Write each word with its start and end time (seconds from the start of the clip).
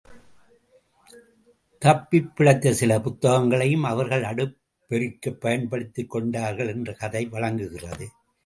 தப்பிப்பிழைத்த 1.81 2.71
சில 2.71 2.99
புத்தகங்களையும், 2.99 3.83
அவர்கள் 3.83 4.23
அடுப்பெறிக்கப் 4.23 5.39
பயன்படுத்திக் 5.39 6.09
கொண்டார்கள் 6.09 6.67
என்று 6.67 6.95
கதை 6.95 7.25
வழங்குகிறது. 7.25 8.09